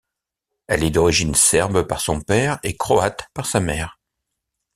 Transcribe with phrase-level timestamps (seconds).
[0.65, 3.99] Elle est d'origine serbe par son père et croate par sa mère.